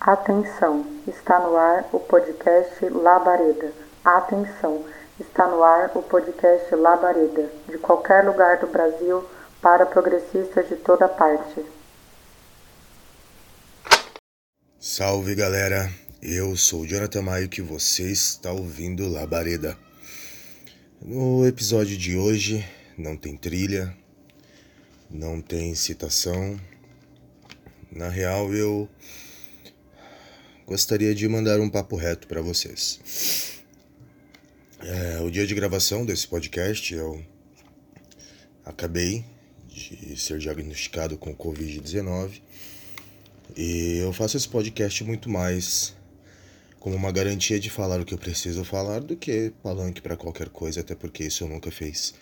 Atenção, 0.00 0.86
está 1.06 1.38
no 1.40 1.54
ar 1.58 1.86
o 1.92 2.00
podcast 2.00 2.82
Labareda. 2.86 3.70
Atenção, 4.02 4.82
está 5.20 5.46
no 5.46 5.62
ar 5.62 5.90
o 5.94 6.00
podcast 6.02 6.74
Labareda, 6.74 7.52
de 7.68 7.76
qualquer 7.76 8.24
lugar 8.24 8.56
do 8.60 8.66
Brasil 8.66 9.22
para 9.60 9.84
progressistas 9.84 10.66
de 10.70 10.76
toda 10.76 11.06
parte. 11.06 11.62
Salve 14.78 15.34
galera, 15.34 15.90
eu 16.22 16.56
sou 16.56 16.86
Jonathan 16.86 17.20
Maio 17.20 17.50
que 17.50 17.60
você 17.60 18.04
está 18.04 18.50
ouvindo 18.50 19.06
Labareda. 19.06 19.76
No 21.02 21.46
episódio 21.46 21.98
de 21.98 22.16
hoje 22.16 22.66
não 22.96 23.18
tem 23.18 23.36
trilha, 23.36 23.94
não 25.10 25.42
tem 25.42 25.74
citação. 25.74 26.58
Na 27.92 28.08
real, 28.08 28.54
eu 28.54 28.88
gostaria 30.70 31.12
de 31.12 31.26
mandar 31.26 31.58
um 31.58 31.68
papo 31.68 31.96
reto 31.96 32.28
para 32.28 32.40
vocês. 32.40 33.60
É, 34.78 35.20
o 35.20 35.28
dia 35.28 35.44
de 35.44 35.52
gravação 35.52 36.06
desse 36.06 36.28
podcast 36.28 36.94
eu 36.94 37.20
acabei 38.64 39.24
de 39.68 40.16
ser 40.16 40.38
diagnosticado 40.38 41.18
com 41.18 41.34
Covid-19 41.34 42.40
e 43.56 43.96
eu 43.96 44.12
faço 44.12 44.36
esse 44.36 44.48
podcast 44.48 45.02
muito 45.02 45.28
mais 45.28 45.92
como 46.78 46.94
uma 46.94 47.10
garantia 47.10 47.58
de 47.58 47.68
falar 47.68 48.00
o 48.00 48.04
que 48.04 48.14
eu 48.14 48.18
preciso 48.18 48.64
falar 48.64 49.00
do 49.00 49.16
que 49.16 49.52
palanque 49.64 50.00
para 50.00 50.16
qualquer 50.16 50.50
coisa, 50.50 50.82
até 50.82 50.94
porque 50.94 51.24
isso 51.24 51.48
nunca 51.48 51.72
fez 51.72 52.14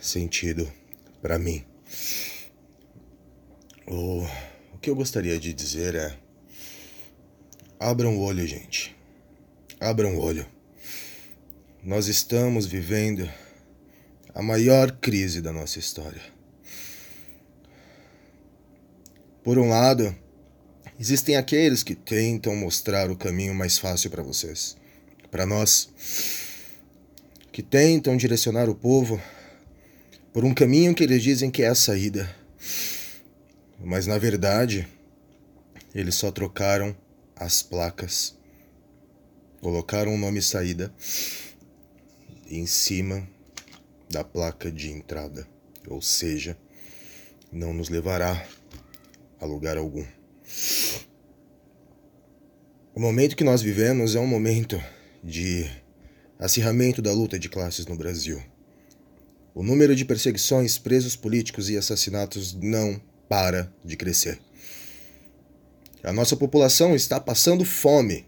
sentido 0.00 0.66
para 1.20 1.38
mim. 1.38 1.62
O, 3.86 4.22
o 4.72 4.78
que 4.80 4.88
eu 4.88 4.96
gostaria 4.96 5.38
de 5.38 5.52
dizer 5.52 5.94
é 5.94 6.23
Abram 7.84 8.16
o 8.16 8.20
olho, 8.22 8.46
gente. 8.46 8.96
Abram 9.78 10.16
o 10.16 10.18
olho. 10.18 10.46
Nós 11.82 12.06
estamos 12.06 12.64
vivendo 12.64 13.30
a 14.34 14.40
maior 14.40 14.90
crise 14.90 15.42
da 15.42 15.52
nossa 15.52 15.78
história. 15.78 16.22
Por 19.42 19.58
um 19.58 19.68
lado, 19.68 20.16
existem 20.98 21.36
aqueles 21.36 21.82
que 21.82 21.94
tentam 21.94 22.56
mostrar 22.56 23.10
o 23.10 23.16
caminho 23.16 23.54
mais 23.54 23.76
fácil 23.76 24.10
para 24.10 24.22
vocês, 24.22 24.78
para 25.30 25.44
nós, 25.44 25.90
que 27.52 27.62
tentam 27.62 28.16
direcionar 28.16 28.66
o 28.66 28.74
povo 28.74 29.20
por 30.32 30.42
um 30.42 30.54
caminho 30.54 30.94
que 30.94 31.04
eles 31.04 31.22
dizem 31.22 31.50
que 31.50 31.62
é 31.62 31.68
a 31.68 31.74
saída. 31.74 32.34
Mas 33.78 34.06
na 34.06 34.16
verdade, 34.16 34.88
eles 35.94 36.14
só 36.14 36.32
trocaram 36.32 36.96
as 37.36 37.62
placas, 37.62 38.36
colocaram 39.60 40.14
o 40.14 40.18
nome 40.18 40.42
saída 40.42 40.94
em 42.48 42.66
cima 42.66 43.26
da 44.10 44.22
placa 44.22 44.70
de 44.70 44.90
entrada, 44.90 45.48
ou 45.88 46.00
seja, 46.00 46.56
não 47.50 47.72
nos 47.72 47.88
levará 47.88 48.46
a 49.40 49.44
lugar 49.44 49.76
algum. 49.76 50.04
O 52.94 53.00
momento 53.00 53.36
que 53.36 53.42
nós 53.42 53.60
vivemos 53.60 54.14
é 54.14 54.20
um 54.20 54.26
momento 54.26 54.80
de 55.22 55.68
acirramento 56.38 57.02
da 57.02 57.12
luta 57.12 57.38
de 57.38 57.48
classes 57.48 57.86
no 57.86 57.96
Brasil. 57.96 58.40
O 59.54 59.62
número 59.62 59.96
de 59.96 60.04
perseguições, 60.04 60.78
presos 60.78 61.16
políticos 61.16 61.70
e 61.70 61.76
assassinatos 61.76 62.54
não 62.54 63.00
para 63.28 63.72
de 63.84 63.96
crescer. 63.96 64.40
A 66.04 66.12
nossa 66.12 66.36
população 66.36 66.94
está 66.94 67.18
passando 67.18 67.64
fome. 67.64 68.26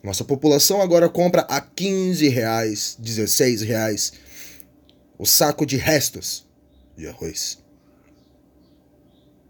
Nossa 0.00 0.24
população 0.24 0.80
agora 0.80 1.08
compra 1.08 1.42
a 1.42 1.60
15 1.60 2.28
reais, 2.28 2.96
16 3.00 3.62
reais 3.62 4.12
o 5.18 5.26
saco 5.26 5.66
de 5.66 5.76
restos 5.76 6.46
de 6.96 7.08
arroz. 7.08 7.58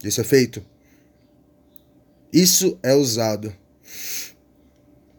Isso 0.03 0.21
é 0.21 0.25
feito. 0.25 0.65
Isso 2.32 2.78
é 2.82 2.94
usado 2.94 3.55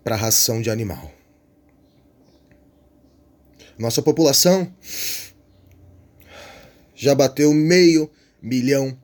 para 0.03 0.15
ração 0.15 0.61
de 0.61 0.69
animal. 0.69 1.11
Nossa 3.77 4.01
população 4.01 4.73
já 6.95 7.13
bateu 7.13 7.53
meio 7.53 8.09
milhão 8.41 8.97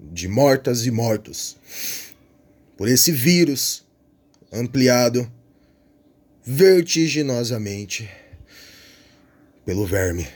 de 0.00 0.26
mortas 0.26 0.86
e 0.86 0.90
mortos 0.90 1.56
por 2.78 2.88
esse 2.88 3.10
vírus 3.10 3.84
ampliado 4.52 5.30
vertiginosamente 6.44 8.08
pelo 9.66 9.84
verme. 9.84 10.26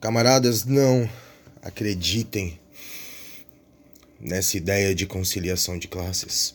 Camaradas, 0.00 0.64
não 0.66 1.08
acreditem 1.62 2.60
nessa 4.20 4.58
ideia 4.58 4.94
de 4.94 5.06
conciliação 5.06 5.78
de 5.78 5.88
classes. 5.88 6.54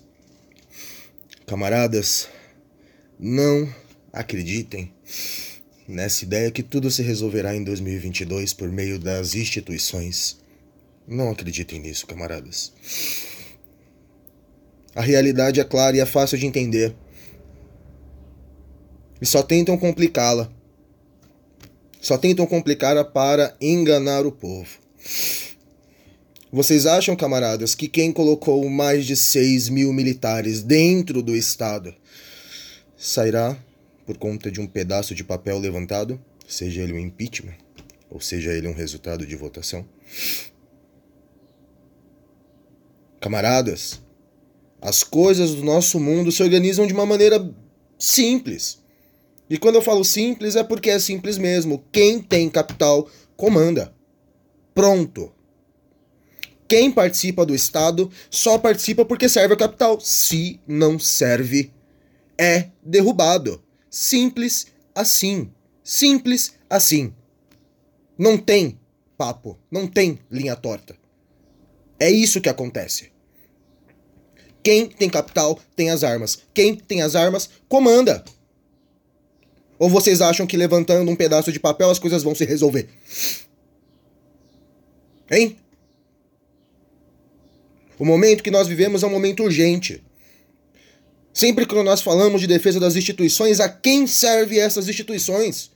Camaradas, 1.47 2.29
não 3.19 3.73
acreditem 4.13 4.93
nessa 5.87 6.23
ideia 6.23 6.51
que 6.51 6.61
tudo 6.61 6.91
se 6.91 7.01
resolverá 7.01 7.55
em 7.55 7.63
2022 7.63 8.53
por 8.53 8.71
meio 8.71 8.99
das 8.99 9.33
instituições. 9.33 10.37
Não 11.07 11.29
acreditem 11.29 11.79
nisso, 11.79 12.05
camaradas. 12.05 12.73
A 14.93 15.01
realidade 15.01 15.61
é 15.61 15.63
clara 15.63 15.95
e 15.95 16.01
é 16.01 16.05
fácil 16.05 16.37
de 16.37 16.45
entender. 16.45 16.93
E 19.21 19.25
só 19.25 19.41
tentam 19.41 19.77
complicá-la. 19.77 20.51
Só 22.01 22.17
tentam 22.17 22.45
complicá-la 22.45 23.05
para 23.05 23.55
enganar 23.61 24.25
o 24.25 24.31
povo. 24.31 24.79
Vocês 26.51 26.85
acham, 26.85 27.15
camaradas, 27.15 27.73
que 27.73 27.87
quem 27.87 28.11
colocou 28.11 28.69
mais 28.69 29.05
de 29.05 29.15
6 29.15 29.69
mil 29.69 29.93
militares 29.93 30.61
dentro 30.61 31.21
do 31.21 31.35
Estado 31.35 31.95
sairá 32.97 33.57
por 34.05 34.17
conta 34.17 34.49
de 34.49 34.59
um 34.59 34.67
pedaço 34.67 35.13
de 35.13 35.23
papel 35.23 35.59
levantado, 35.59 36.19
seja 36.47 36.81
ele 36.81 36.93
um 36.93 36.99
impeachment, 36.99 37.55
ou 38.09 38.19
seja 38.19 38.51
ele 38.51 38.67
um 38.67 38.73
resultado 38.73 39.25
de 39.25 39.35
votação? 39.35 39.85
Camaradas, 43.19 44.01
as 44.81 45.03
coisas 45.03 45.55
do 45.55 45.63
nosso 45.63 45.99
mundo 45.99 46.31
se 46.31 46.43
organizam 46.43 46.85
de 46.85 46.93
uma 46.93 47.05
maneira 47.05 47.53
simples. 47.97 48.79
E 49.49 49.57
quando 49.57 49.75
eu 49.75 49.81
falo 49.81 50.03
simples 50.03 50.55
é 50.55 50.63
porque 50.63 50.89
é 50.89 50.99
simples 50.99 51.37
mesmo. 51.37 51.83
Quem 51.91 52.21
tem 52.21 52.49
capital 52.49 53.09
comanda. 53.35 53.93
Pronto. 54.73 55.31
Quem 56.67 56.91
participa 56.91 57.45
do 57.45 57.55
Estado 57.55 58.11
só 58.29 58.57
participa 58.57 59.05
porque 59.05 59.29
serve 59.29 59.53
a 59.53 59.57
capital. 59.57 59.99
Se 59.99 60.59
não 60.67 60.99
serve, 60.99 61.71
é 62.37 62.69
derrubado. 62.83 63.63
Simples 63.89 64.67
assim. 64.93 65.49
Simples 65.83 66.53
assim. 66.69 67.13
Não 68.17 68.37
tem 68.37 68.77
papo, 69.17 69.57
não 69.71 69.87
tem 69.87 70.19
linha 70.29 70.55
torta. 70.55 70.95
É 71.99 72.09
isso 72.09 72.41
que 72.41 72.49
acontece. 72.49 73.11
Quem 74.63 74.87
tem 74.87 75.09
capital 75.09 75.59
tem 75.75 75.89
as 75.89 76.03
armas. 76.03 76.39
Quem 76.53 76.75
tem 76.75 77.01
as 77.01 77.15
armas 77.15 77.49
comanda. 77.69 78.23
Ou 79.79 79.89
vocês 79.89 80.21
acham 80.21 80.47
que 80.47 80.57
levantando 80.57 81.09
um 81.09 81.15
pedaço 81.15 81.51
de 81.51 81.59
papel 81.59 81.89
as 81.89 81.99
coisas 81.99 82.23
vão 82.23 82.35
se 82.35 82.45
resolver? 82.45 82.89
Hein? 85.29 85.57
O 87.99 88.05
momento 88.05 88.43
que 88.43 88.51
nós 88.51 88.67
vivemos 88.67 89.03
é 89.03 89.07
um 89.07 89.11
momento 89.11 89.43
urgente. 89.43 90.03
Sempre 91.33 91.65
que 91.65 91.83
nós 91.83 92.01
falamos 92.01 92.41
de 92.41 92.47
defesa 92.47 92.79
das 92.79 92.95
instituições, 92.95 93.59
a 93.59 93.69
quem 93.69 94.07
serve 94.07 94.59
essas 94.59 94.87
instituições? 94.87 95.71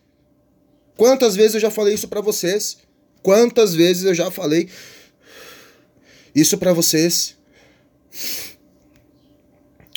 Quantas 0.97 1.35
vezes 1.35 1.55
eu 1.55 1.59
já 1.61 1.71
falei 1.71 1.93
isso 1.93 2.07
para 2.07 2.21
vocês? 2.21 2.77
Quantas 3.21 3.73
vezes 3.73 4.03
eu 4.03 4.13
já 4.13 4.31
falei 4.31 4.67
isso 6.35 6.57
para 6.57 6.73
vocês. 6.73 7.37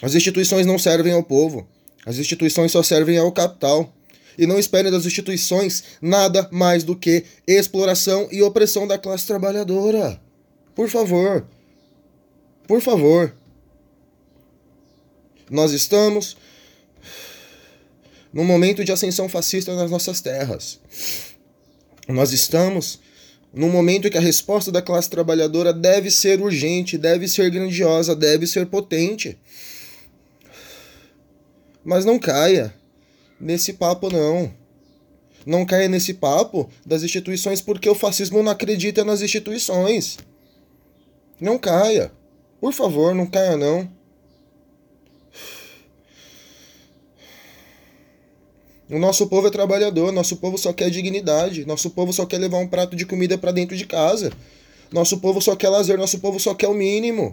As 0.02 0.14
instituições 0.14 0.66
não 0.66 0.78
servem 0.78 1.12
ao 1.12 1.22
povo. 1.22 1.66
As 2.04 2.18
instituições 2.18 2.72
só 2.72 2.82
servem 2.82 3.18
ao 3.18 3.32
capital. 3.32 3.92
E 4.36 4.46
não 4.46 4.58
esperem 4.58 4.90
das 4.90 5.06
instituições 5.06 5.84
nada 6.02 6.48
mais 6.50 6.82
do 6.82 6.96
que 6.96 7.24
exploração 7.46 8.28
e 8.32 8.42
opressão 8.42 8.86
da 8.86 8.98
classe 8.98 9.26
trabalhadora. 9.26 10.20
Por 10.74 10.88
favor. 10.88 11.46
Por 12.66 12.80
favor. 12.80 13.32
Nós 15.48 15.72
estamos 15.72 16.36
num 18.32 18.44
momento 18.44 18.84
de 18.84 18.90
ascensão 18.90 19.28
fascista 19.28 19.74
nas 19.76 19.90
nossas 19.90 20.20
terras. 20.20 20.80
Nós 22.08 22.32
estamos 22.32 22.98
num 23.54 23.70
momento 23.70 24.08
em 24.08 24.10
que 24.10 24.18
a 24.18 24.20
resposta 24.20 24.72
da 24.72 24.82
classe 24.82 25.08
trabalhadora 25.08 25.72
deve 25.72 26.10
ser 26.10 26.40
urgente, 26.40 26.98
deve 26.98 27.28
ser 27.28 27.50
grandiosa, 27.50 28.16
deve 28.16 28.46
ser 28.46 28.66
potente. 28.66 29.38
Mas 31.84 32.04
não 32.04 32.18
caia 32.18 32.74
nesse 33.38 33.74
papo, 33.74 34.10
não. 34.10 34.52
Não 35.46 35.64
caia 35.64 35.88
nesse 35.88 36.14
papo 36.14 36.68
das 36.84 37.02
instituições 37.02 37.60
porque 37.60 37.88
o 37.88 37.94
fascismo 37.94 38.42
não 38.42 38.50
acredita 38.50 39.04
nas 39.04 39.22
instituições. 39.22 40.18
Não 41.40 41.56
caia. 41.56 42.10
Por 42.60 42.72
favor, 42.72 43.14
não 43.14 43.26
caia, 43.26 43.56
não. 43.56 43.88
O 48.90 48.98
nosso 48.98 49.26
povo 49.26 49.46
é 49.46 49.50
trabalhador, 49.50 50.12
nosso 50.12 50.36
povo 50.36 50.58
só 50.58 50.72
quer 50.72 50.90
dignidade, 50.90 51.64
nosso 51.64 51.88
povo 51.90 52.12
só 52.12 52.26
quer 52.26 52.38
levar 52.38 52.58
um 52.58 52.68
prato 52.68 52.94
de 52.94 53.06
comida 53.06 53.38
para 53.38 53.50
dentro 53.50 53.76
de 53.76 53.86
casa. 53.86 54.30
Nosso 54.92 55.18
povo 55.18 55.40
só 55.40 55.56
quer 55.56 55.70
lazer, 55.70 55.96
nosso 55.96 56.18
povo 56.18 56.38
só 56.38 56.54
quer 56.54 56.68
o 56.68 56.74
mínimo. 56.74 57.30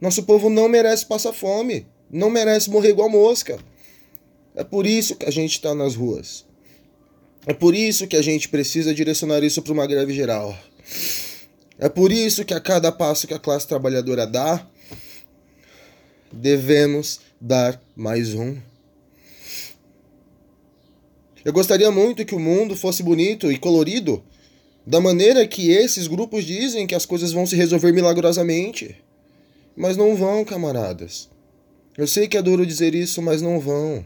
Nosso 0.00 0.22
povo 0.24 0.50
não 0.50 0.68
merece 0.68 1.06
passar 1.06 1.32
fome, 1.32 1.86
não 2.10 2.28
merece 2.28 2.68
morrer 2.70 2.90
igual 2.90 3.08
mosca. 3.08 3.58
É 4.54 4.62
por 4.62 4.86
isso 4.86 5.16
que 5.16 5.24
a 5.24 5.30
gente 5.30 5.52
está 5.52 5.74
nas 5.74 5.94
ruas. 5.94 6.44
É 7.46 7.54
por 7.54 7.74
isso 7.74 8.06
que 8.06 8.16
a 8.16 8.22
gente 8.22 8.48
precisa 8.48 8.94
direcionar 8.94 9.42
isso 9.42 9.62
para 9.62 9.72
uma 9.72 9.86
greve 9.86 10.12
geral. 10.12 10.56
É 11.78 11.88
por 11.88 12.12
isso 12.12 12.44
que 12.44 12.54
a 12.54 12.60
cada 12.60 12.92
passo 12.92 13.26
que 13.26 13.34
a 13.34 13.38
classe 13.38 13.66
trabalhadora 13.66 14.26
dá, 14.26 14.64
devemos 16.30 17.20
dar 17.40 17.82
mais 17.96 18.34
um. 18.34 18.56
Eu 21.44 21.52
gostaria 21.52 21.90
muito 21.90 22.24
que 22.24 22.34
o 22.34 22.40
mundo 22.40 22.76
fosse 22.76 23.02
bonito 23.02 23.50
e 23.50 23.58
colorido, 23.58 24.22
da 24.86 25.00
maneira 25.00 25.46
que 25.46 25.70
esses 25.70 26.06
grupos 26.06 26.44
dizem 26.44 26.86
que 26.86 26.94
as 26.94 27.06
coisas 27.06 27.32
vão 27.32 27.46
se 27.46 27.56
resolver 27.56 27.92
milagrosamente. 27.92 28.96
Mas 29.76 29.96
não 29.96 30.14
vão, 30.16 30.44
camaradas. 30.44 31.28
Eu 31.96 32.06
sei 32.06 32.28
que 32.28 32.36
é 32.36 32.42
duro 32.42 32.64
dizer 32.64 32.94
isso, 32.94 33.20
mas 33.20 33.42
não 33.42 33.58
vão. 33.58 34.04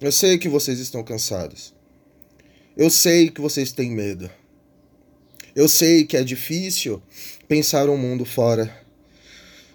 Eu 0.00 0.12
sei 0.12 0.38
que 0.38 0.48
vocês 0.48 0.78
estão 0.78 1.02
cansados. 1.02 1.74
Eu 2.76 2.90
sei 2.90 3.30
que 3.30 3.40
vocês 3.40 3.72
têm 3.72 3.90
medo. 3.90 4.30
Eu 5.54 5.68
sei 5.68 6.04
que 6.04 6.16
é 6.16 6.22
difícil 6.22 7.02
pensar 7.48 7.88
um 7.88 7.96
mundo 7.96 8.24
fora 8.24 8.74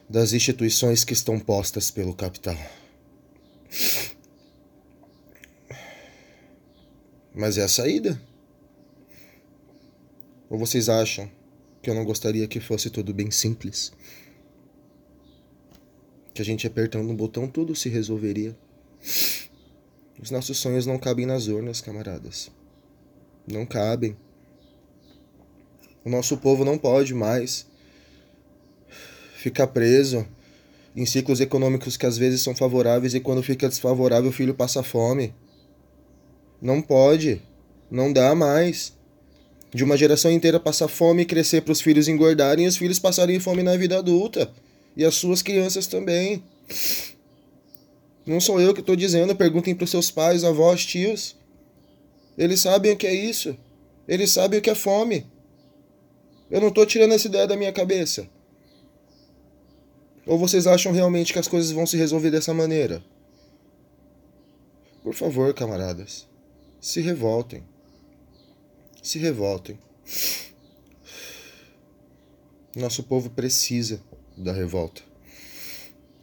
das 0.10 0.34
instituições 0.34 1.04
que 1.04 1.14
estão 1.14 1.40
postas 1.40 1.92
pelo 1.92 2.14
capital. 2.14 2.58
Mas 7.34 7.58
é 7.58 7.64
a 7.64 7.68
saída? 7.68 8.22
Ou 10.50 10.58
vocês 10.58 10.88
acham 10.88 11.30
que 11.82 11.90
eu 11.90 11.94
não 11.94 12.06
gostaria 12.06 12.48
que 12.48 12.60
fosse 12.60 12.90
tudo 12.90 13.14
bem 13.14 13.30
simples? 13.30 13.92
Que 16.34 16.42
a 16.42 16.46
gente 16.46 16.66
apertando 16.66 17.10
um 17.10 17.16
botão 17.16 17.48
tudo 17.48 17.76
se 17.76 17.90
resolveria? 17.90 18.56
Os 20.22 20.32
nossos 20.32 20.58
sonhos 20.58 20.86
não 20.86 20.98
cabem 20.98 21.26
nas 21.26 21.48
urnas, 21.48 21.82
camaradas. 21.82 22.50
Não 23.46 23.66
cabem. 23.66 24.16
O 26.04 26.10
nosso 26.10 26.38
povo 26.38 26.64
não 26.64 26.78
pode 26.78 27.14
mais 27.14 27.68
ficar 29.38 29.68
preso 29.68 30.26
em 30.96 31.06
ciclos 31.06 31.42
econômicos 31.42 31.98
que 31.98 32.06
às 32.06 32.18
vezes 32.18 32.42
são 32.42 32.56
favoráveis 32.56 33.14
e 33.14 33.20
quando 33.20 33.44
fica 33.44 33.68
desfavorável 33.68 34.30
o 34.30 34.34
filho 34.34 34.54
passa 34.54 34.82
fome. 34.82 35.34
Não 36.62 36.82
pode. 36.82 37.42
Não 37.92 38.14
dá 38.14 38.34
mais. 38.34 38.94
De 39.74 39.84
uma 39.84 39.98
geração 39.98 40.32
inteira 40.32 40.60
passar 40.60 40.88
fome 40.88 41.24
e 41.24 41.26
crescer 41.26 41.62
para 41.62 41.74
os 41.74 41.82
filhos 41.82 42.08
engordarem 42.08 42.66
e 42.66 42.68
os 42.68 42.78
filhos 42.78 42.98
passarem 42.98 43.40
fome 43.40 43.62
na 43.62 43.76
vida 43.76 43.98
adulta. 43.98 44.50
E 44.96 45.04
as 45.04 45.16
suas 45.16 45.42
crianças 45.42 45.86
também. 45.86 46.42
Não 48.26 48.40
sou 48.40 48.60
eu 48.62 48.74
que 48.74 48.80
estou 48.80 48.96
dizendo, 48.96 49.36
perguntem 49.36 49.76
para 49.76 49.84
os 49.84 49.92
seus 49.92 50.10
pais, 50.10 50.44
avós, 50.46 50.86
tios. 50.86 51.36
Eles 52.38 52.62
sabem 52.62 52.94
o 52.94 52.98
que 52.98 53.06
é 53.06 53.14
isso. 53.14 53.56
Eles 54.08 54.32
sabem 54.32 54.60
o 54.60 54.62
que 54.62 54.70
é 54.70 54.76
fome. 54.76 55.26
Eu 56.50 56.62
não 56.62 56.70
estou 56.70 56.86
tirando 56.86 57.14
essa 57.14 57.28
ideia 57.28 57.46
da 57.46 57.58
minha 57.58 57.74
cabeça. 57.74 58.28
Ou 60.26 60.40
vocês 60.40 60.66
acham 60.66 60.92
realmente 60.92 61.32
que 61.32 61.40
as 61.40 61.48
coisas 61.48 61.72
vão 61.72 61.86
se 61.86 61.98
resolver 61.98 62.32
dessa 62.32 62.54
maneira? 62.54 63.04
Por 65.04 65.14
favor, 65.14 65.54
camaradas, 65.54 66.28
se 66.82 67.00
revoltem. 67.00 67.64
Se 69.04 69.20
revoltem. 69.20 69.78
Nosso 72.76 73.04
povo 73.04 73.30
precisa 73.30 74.02
da 74.36 74.52
revolta. 74.52 75.02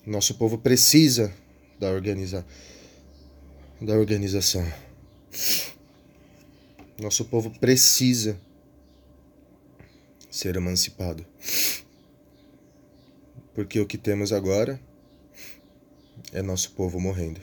Nosso 0.05 0.35
povo 0.35 0.59
precisa 0.59 1.33
da 1.79 1.89
organiza 1.91 2.45
da 3.81 3.95
organização. 3.95 4.65
Nosso 7.01 7.25
povo 7.25 7.51
precisa 7.59 8.39
ser 10.31 10.57
emancipado. 10.57 11.27
Porque 13.55 13.81
o 13.81 13.87
que 13.87 13.99
temos 13.99 14.33
agora 14.33 14.81
é 16.33 16.41
nosso 16.43 16.73
povo 16.73 16.99
morrendo. 16.99 17.41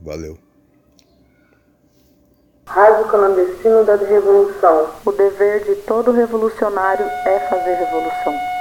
Valeu. 0.00 0.38
Rádio 2.66 3.08
clandestino 3.08 3.84
da 3.84 3.96
revolução. 3.96 4.90
O 5.04 5.12
dever 5.12 5.64
de 5.64 5.76
todo 5.82 6.12
revolucionário 6.12 7.04
é 7.04 7.48
fazer 7.48 7.74
revolução. 7.74 8.57